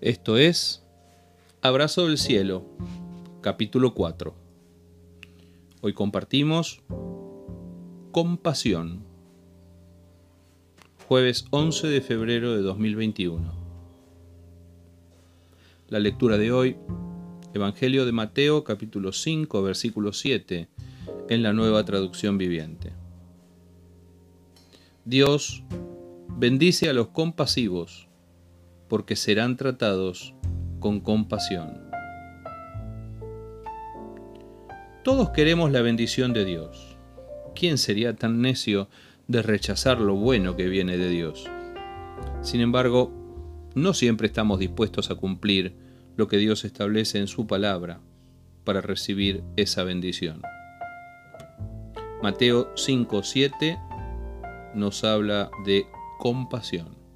Esto 0.00 0.36
es 0.36 0.84
Abrazo 1.60 2.06
del 2.06 2.18
Cielo, 2.18 2.64
capítulo 3.40 3.94
4. 3.94 4.32
Hoy 5.80 5.92
compartimos 5.92 6.82
Compasión, 8.12 9.02
jueves 11.08 11.46
11 11.50 11.88
de 11.88 12.00
febrero 12.00 12.54
de 12.54 12.62
2021. 12.62 13.52
La 15.88 15.98
lectura 15.98 16.38
de 16.38 16.52
hoy, 16.52 16.76
Evangelio 17.52 18.06
de 18.06 18.12
Mateo, 18.12 18.62
capítulo 18.62 19.10
5, 19.10 19.62
versículo 19.64 20.12
7, 20.12 20.68
en 21.28 21.42
la 21.42 21.52
nueva 21.52 21.84
traducción 21.84 22.38
viviente. 22.38 22.92
Dios 25.04 25.64
bendice 26.28 26.88
a 26.88 26.92
los 26.92 27.08
compasivos 27.08 28.07
porque 28.88 29.16
serán 29.16 29.56
tratados 29.56 30.34
con 30.80 31.00
compasión. 31.00 31.88
Todos 35.04 35.30
queremos 35.30 35.70
la 35.70 35.80
bendición 35.80 36.32
de 36.32 36.44
Dios. 36.44 36.96
¿Quién 37.54 37.78
sería 37.78 38.14
tan 38.14 38.40
necio 38.40 38.88
de 39.26 39.42
rechazar 39.42 40.00
lo 40.00 40.14
bueno 40.14 40.56
que 40.56 40.68
viene 40.68 40.96
de 40.98 41.08
Dios? 41.08 41.46
Sin 42.42 42.60
embargo, 42.60 43.12
no 43.74 43.94
siempre 43.94 44.26
estamos 44.26 44.58
dispuestos 44.58 45.10
a 45.10 45.14
cumplir 45.14 45.76
lo 46.16 46.28
que 46.28 46.36
Dios 46.36 46.64
establece 46.64 47.18
en 47.18 47.26
su 47.26 47.46
palabra 47.46 48.00
para 48.64 48.80
recibir 48.80 49.42
esa 49.56 49.84
bendición. 49.84 50.42
Mateo 52.22 52.74
5:7 52.74 53.78
nos 54.74 55.04
habla 55.04 55.50
de 55.64 55.86
compasión. 56.18 57.07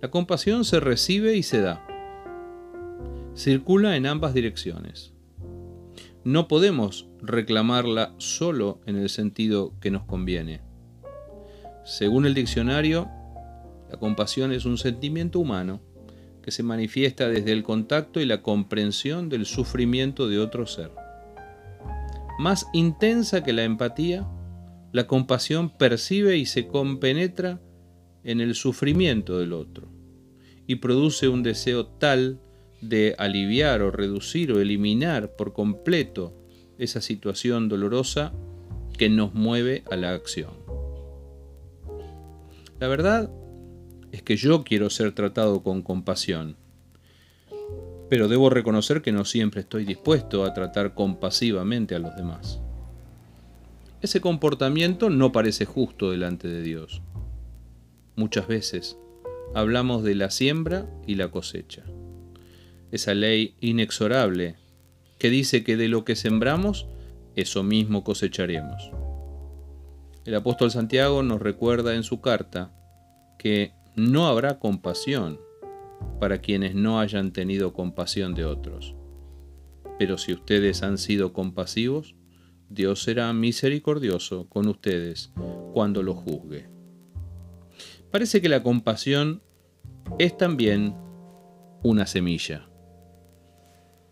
La 0.00 0.12
compasión 0.12 0.64
se 0.64 0.78
recibe 0.78 1.36
y 1.36 1.42
se 1.42 1.60
da. 1.60 1.84
Circula 3.34 3.96
en 3.96 4.06
ambas 4.06 4.32
direcciones. 4.32 5.12
No 6.22 6.46
podemos 6.46 7.08
reclamarla 7.20 8.14
solo 8.18 8.80
en 8.86 8.96
el 8.96 9.08
sentido 9.08 9.72
que 9.80 9.90
nos 9.90 10.04
conviene. 10.04 10.60
Según 11.84 12.26
el 12.26 12.34
diccionario, 12.34 13.08
la 13.90 13.98
compasión 13.98 14.52
es 14.52 14.66
un 14.66 14.78
sentimiento 14.78 15.40
humano 15.40 15.80
que 16.42 16.52
se 16.52 16.62
manifiesta 16.62 17.28
desde 17.28 17.50
el 17.50 17.64
contacto 17.64 18.20
y 18.20 18.24
la 18.26 18.40
comprensión 18.40 19.28
del 19.28 19.46
sufrimiento 19.46 20.28
de 20.28 20.38
otro 20.38 20.66
ser. 20.66 20.92
Más 22.38 22.66
intensa 22.72 23.42
que 23.42 23.52
la 23.52 23.64
empatía, 23.64 24.28
la 24.92 25.08
compasión 25.08 25.76
percibe 25.76 26.36
y 26.36 26.46
se 26.46 26.68
compenetra 26.68 27.60
en 28.24 28.40
el 28.40 28.54
sufrimiento 28.54 29.38
del 29.38 29.52
otro 29.52 29.88
y 30.66 30.76
produce 30.76 31.28
un 31.28 31.42
deseo 31.42 31.86
tal 31.86 32.40
de 32.80 33.14
aliviar 33.18 33.82
o 33.82 33.90
reducir 33.90 34.52
o 34.52 34.60
eliminar 34.60 35.34
por 35.34 35.52
completo 35.52 36.34
esa 36.78 37.00
situación 37.00 37.68
dolorosa 37.68 38.32
que 38.96 39.08
nos 39.08 39.34
mueve 39.34 39.82
a 39.90 39.96
la 39.96 40.12
acción. 40.12 40.52
La 42.78 42.86
verdad 42.86 43.30
es 44.12 44.22
que 44.22 44.36
yo 44.36 44.62
quiero 44.62 44.90
ser 44.90 45.12
tratado 45.12 45.62
con 45.62 45.82
compasión, 45.82 46.56
pero 48.08 48.28
debo 48.28 48.50
reconocer 48.50 49.02
que 49.02 49.12
no 49.12 49.24
siempre 49.24 49.62
estoy 49.62 49.84
dispuesto 49.84 50.44
a 50.44 50.54
tratar 50.54 50.94
compasivamente 50.94 51.94
a 51.94 51.98
los 51.98 52.14
demás. 52.16 52.60
Ese 54.00 54.20
comportamiento 54.20 55.10
no 55.10 55.32
parece 55.32 55.64
justo 55.64 56.10
delante 56.10 56.46
de 56.46 56.62
Dios 56.62 57.02
muchas 58.18 58.48
veces 58.48 58.98
hablamos 59.54 60.02
de 60.02 60.16
la 60.16 60.30
siembra 60.30 60.90
y 61.06 61.14
la 61.14 61.30
cosecha. 61.30 61.84
Esa 62.90 63.14
ley 63.14 63.54
inexorable 63.60 64.56
que 65.18 65.30
dice 65.30 65.62
que 65.62 65.76
de 65.76 65.88
lo 65.88 66.04
que 66.04 66.16
sembramos, 66.16 66.88
eso 67.36 67.62
mismo 67.62 68.02
cosecharemos. 68.02 68.90
El 70.24 70.34
apóstol 70.34 70.72
Santiago 70.72 71.22
nos 71.22 71.40
recuerda 71.40 71.94
en 71.94 72.02
su 72.02 72.20
carta 72.20 72.74
que 73.38 73.72
no 73.94 74.26
habrá 74.26 74.58
compasión 74.58 75.40
para 76.20 76.40
quienes 76.40 76.74
no 76.74 76.98
hayan 76.98 77.32
tenido 77.32 77.72
compasión 77.72 78.34
de 78.34 78.44
otros. 78.44 78.96
Pero 79.98 80.18
si 80.18 80.32
ustedes 80.32 80.82
han 80.82 80.98
sido 80.98 81.32
compasivos, 81.32 82.16
Dios 82.68 83.02
será 83.02 83.32
misericordioso 83.32 84.48
con 84.48 84.66
ustedes 84.66 85.32
cuando 85.72 86.02
lo 86.02 86.14
juzgue. 86.14 86.77
Parece 88.10 88.40
que 88.40 88.48
la 88.48 88.62
compasión 88.62 89.42
es 90.18 90.36
también 90.36 90.94
una 91.82 92.06
semilla. 92.06 92.68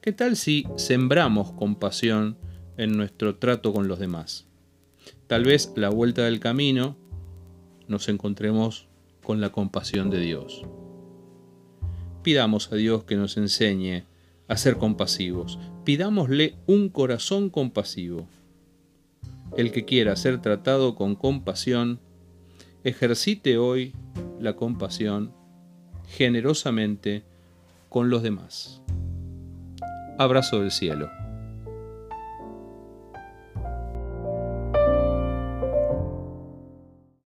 ¿Qué 0.00 0.12
tal 0.12 0.36
si 0.36 0.66
sembramos 0.76 1.52
compasión 1.52 2.36
en 2.76 2.96
nuestro 2.96 3.36
trato 3.36 3.72
con 3.72 3.88
los 3.88 3.98
demás? 3.98 4.46
Tal 5.26 5.44
vez 5.44 5.72
a 5.76 5.80
la 5.80 5.90
vuelta 5.90 6.24
del 6.24 6.40
camino 6.40 6.96
nos 7.88 8.08
encontremos 8.08 8.88
con 9.22 9.40
la 9.40 9.50
compasión 9.50 10.10
de 10.10 10.20
Dios. 10.20 10.62
Pidamos 12.22 12.72
a 12.72 12.76
Dios 12.76 13.04
que 13.04 13.16
nos 13.16 13.36
enseñe 13.36 14.04
a 14.48 14.56
ser 14.56 14.76
compasivos. 14.76 15.58
Pidámosle 15.84 16.56
un 16.66 16.88
corazón 16.88 17.48
compasivo. 17.48 18.28
El 19.56 19.72
que 19.72 19.84
quiera 19.84 20.16
ser 20.16 20.40
tratado 20.42 20.94
con 20.96 21.14
compasión, 21.14 22.00
ejercite 22.84 23.56
hoy 23.56 23.94
la 24.38 24.54
compasión 24.54 25.34
generosamente 26.06 27.24
con 27.88 28.10
los 28.10 28.22
demás. 28.22 28.82
Abrazo 30.18 30.60
del 30.60 30.70
cielo. 30.70 31.08